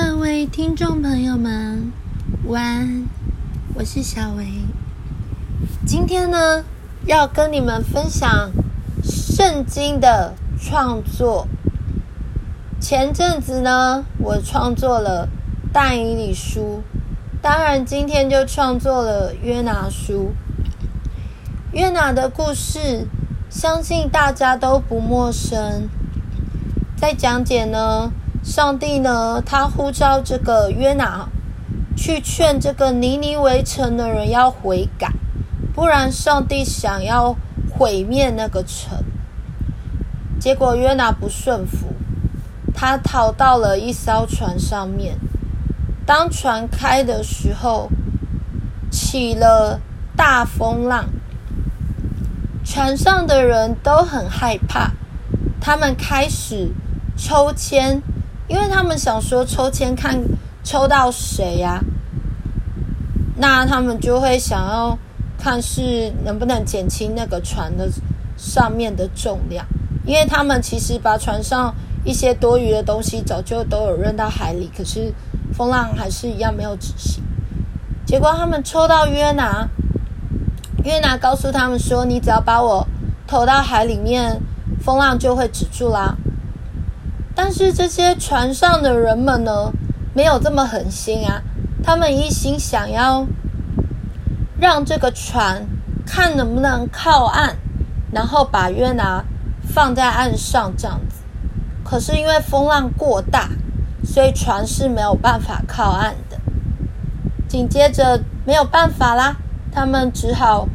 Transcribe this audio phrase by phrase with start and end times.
[0.00, 1.90] 各位听众朋友们，
[2.46, 3.08] 晚安，
[3.74, 4.46] 我是小维。
[5.84, 6.64] 今天呢，
[7.04, 8.52] 要跟你们分享
[9.02, 11.48] 圣经的创作。
[12.80, 15.28] 前阵子呢，我创作了
[15.72, 16.80] 但以理书，
[17.42, 20.32] 当然今天就创作了约拿书。
[21.72, 23.08] 约拿的故事，
[23.50, 25.88] 相信大家都不陌生。
[26.96, 28.12] 在讲解呢，
[28.42, 31.28] 上帝呢，他呼召这个约拿
[31.96, 35.12] 去劝这个尼尼微城的人要悔改，
[35.74, 37.36] 不然上帝想要
[37.70, 39.04] 毁灭那个城。
[40.40, 41.88] 结果约拿不顺服，
[42.72, 45.18] 他逃到了一艘船上面。
[46.06, 47.90] 当船开的时候，
[48.90, 49.80] 起了
[50.16, 51.06] 大风浪。
[52.64, 54.92] 船上的人都很害怕，
[55.60, 56.70] 他们开始
[57.16, 58.00] 抽签，
[58.48, 60.18] 因为他们想说抽签看
[60.64, 61.80] 抽到谁呀？
[63.36, 64.98] 那他们就会想要
[65.38, 67.88] 看是能不能减轻那个船的
[68.36, 69.64] 上面的重量，
[70.04, 71.74] 因为他们其实把船上
[72.04, 75.12] 一些多余的东西早就都有扔到海里，可是
[75.52, 77.22] 风浪还是一样没有止息。
[78.04, 79.68] 结果他们抽到约拿。
[80.84, 82.86] 约拿告诉他们说：“你只要把我
[83.26, 84.40] 投到海里面，
[84.80, 86.16] 风浪就会止住啦。”
[87.40, 89.70] 但是这些船上的人们呢，
[90.12, 91.40] 没有这么狠心啊！
[91.84, 93.24] 他们一心想要
[94.60, 95.64] 让这个船
[96.04, 97.54] 看能不能靠岸，
[98.10, 99.24] 然后把约拿
[99.62, 101.20] 放在岸上这样子。
[101.84, 103.48] 可是因为风浪过大，
[104.02, 106.36] 所以船是没有办法靠岸的。
[107.46, 109.36] 紧接着没有办法啦。
[109.70, 110.66] 他们只好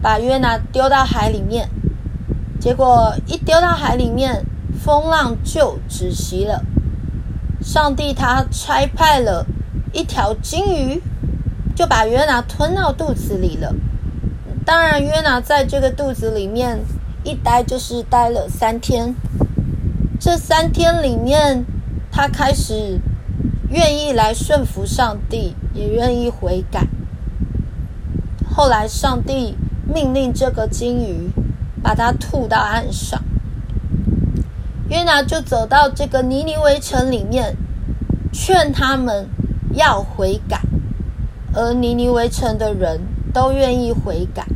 [0.00, 1.68] 把约拿丢到海里面，
[2.60, 4.46] 结果一丢到海里面，
[4.84, 6.62] 风浪就止息了。
[7.62, 9.46] 上帝他差派了
[9.94, 11.00] 一条鲸鱼，
[11.74, 13.74] 就把约拿吞到肚子里了。
[14.66, 16.80] 当然，约拿在这个肚子里面
[17.22, 19.14] 一待就是待了三天。
[20.20, 21.64] 这三天里面，
[22.12, 23.00] 他开始
[23.70, 26.86] 愿意来顺服上帝，也愿意悔改。
[28.54, 29.56] 后来，上帝
[29.88, 31.30] 命令这个鲸鱼
[31.82, 33.23] 把它吐到岸上。
[34.94, 37.56] 约拿就走到这个尼尼微城里面，
[38.32, 39.28] 劝他们
[39.72, 40.60] 要悔改，
[41.52, 43.00] 而尼尼微城的人
[43.32, 44.46] 都愿意悔改，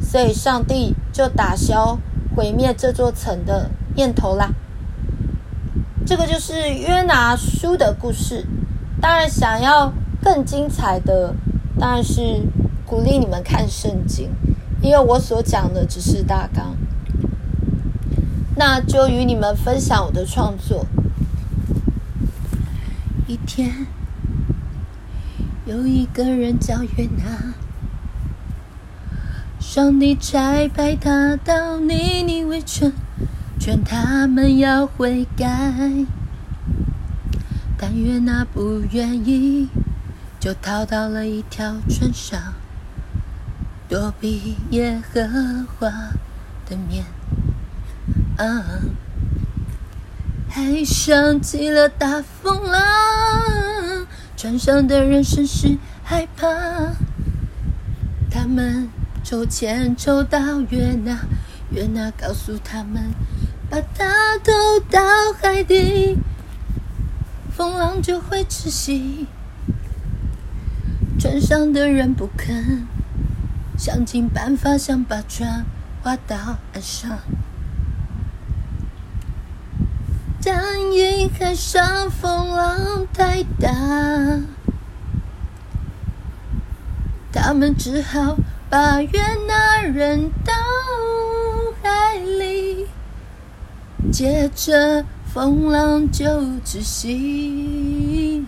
[0.00, 1.98] 所以上帝就打消
[2.36, 4.52] 毁灭这座城的念头啦。
[6.06, 8.46] 这个就是约拿书的故事。
[9.00, 11.34] 当然，想要更精彩的，
[11.80, 12.42] 当然是。
[12.86, 14.28] 鼓励你们看圣经，
[14.82, 16.74] 因为我所讲的只是大纲。
[18.56, 20.86] 那就与你们分享我的创作。
[23.26, 23.86] 一天，
[25.64, 27.54] 有一个人叫约拿，
[29.60, 32.92] 上帝差派他到尼尼微城，
[33.58, 36.06] 劝他们要悔改，
[37.78, 39.68] 但约拿不愿意，
[40.40, 42.38] 就逃到了一条船上。
[43.88, 45.88] 躲避耶和华
[46.68, 47.04] 的面，
[48.40, 48.64] 啊！
[50.48, 56.48] 海上起了大风浪，船上的人甚是害怕。
[58.30, 58.88] 他们
[59.22, 61.20] 抽签抽到约拿，
[61.70, 63.12] 约拿告诉他们，
[63.68, 64.52] 把他投
[64.90, 65.00] 到
[65.40, 66.16] 海底，
[67.54, 69.26] 风浪就会窒息。
[71.18, 72.86] 船上的人不肯。
[73.76, 75.64] 想尽办法想把船
[76.02, 76.36] 划到
[76.74, 77.18] 岸上，
[80.42, 83.68] 但因海上风浪太大，
[87.30, 88.36] 他们只好
[88.70, 90.52] 把约拿扔到
[91.82, 92.86] 海里，
[94.10, 96.24] 接着风浪就
[96.64, 98.42] 窒息。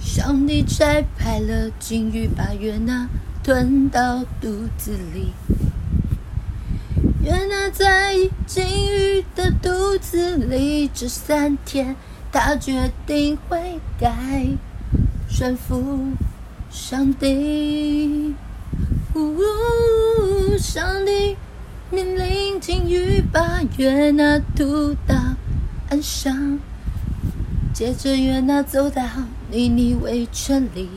[0.00, 3.08] 上帝拆派了鲸鱼，把约拿
[3.44, 5.32] 吞到肚子里。
[7.28, 8.16] 约拿在
[8.46, 11.94] 鲸鱼的肚子里这三天，
[12.32, 14.46] 他决定悔改，
[15.28, 16.06] 顺服
[16.70, 18.34] 上帝。
[19.14, 21.36] 呜呜，上帝
[21.90, 25.14] 命令鲸鱼把约拿吐到
[25.90, 26.58] 岸上。
[27.74, 29.02] 接着，约拿走到
[29.50, 30.88] 尼尼微城里，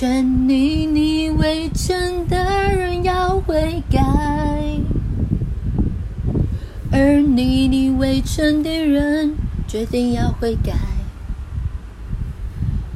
[0.00, 2.34] 劝你，你未成的
[2.72, 4.00] 人要悔改，
[6.90, 9.36] 而你你未成的人，
[9.68, 10.72] 决定要悔改，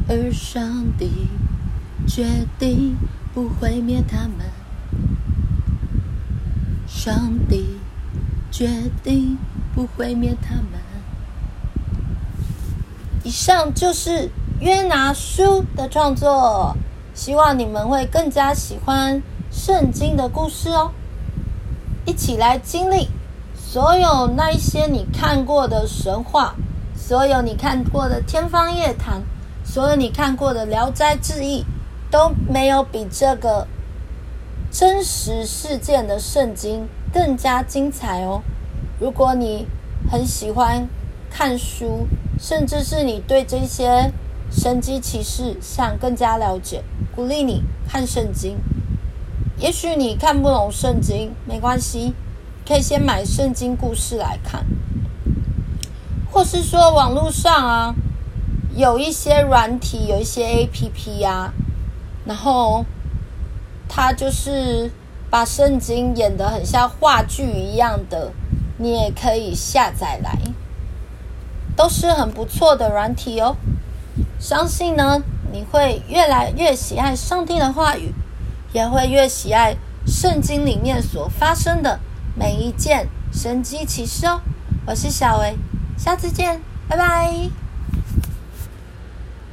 [0.08, 1.28] 而上帝
[2.06, 2.96] 决定
[3.34, 4.46] 不毁灭他们。
[6.86, 7.66] 上帝
[8.50, 8.66] 决
[9.02, 9.36] 定
[9.74, 10.80] 不毁灭他们。
[13.24, 14.30] 以上就是
[14.60, 16.74] 约拿书的创作，
[17.14, 20.90] 希望你们会更加喜欢圣经的故事哦。
[22.04, 23.08] 一起来经历
[23.54, 26.54] 所有那一些你看过的神话，
[26.94, 29.22] 所有你看过的天方夜谭，
[29.64, 31.64] 所有你看过的聊斋志异，
[32.10, 33.66] 都没有比这个
[34.70, 38.42] 真实事件的圣经更加精彩哦。
[39.00, 39.66] 如果你
[40.10, 40.86] 很喜欢
[41.30, 42.06] 看书，
[42.38, 44.12] 甚至是你对这些
[44.50, 46.82] 神迹奇事想更加了解，
[47.14, 48.58] 鼓励你看圣经。
[49.58, 52.14] 也许你看不懂圣经，没关系，
[52.66, 54.64] 可以先买圣经故事来看，
[56.30, 57.94] 或是说网络上啊，
[58.74, 61.52] 有一些软体，有一些 APP 呀、
[62.24, 62.84] 然后
[63.88, 64.90] 它就是
[65.30, 68.32] 把圣经演得很像话剧一样的，
[68.78, 70.36] 你也可以下载来，
[71.76, 73.56] 都是很不错的软体哦。
[74.38, 75.22] 相信呢，
[75.52, 78.12] 你会越来越喜爱上帝的话语。
[78.72, 82.00] 也会越喜爱圣经里面所发生的
[82.34, 84.40] 每一件神迹奇事哦。
[84.84, 85.56] 我是小维，
[85.96, 87.63] 下次见，拜拜。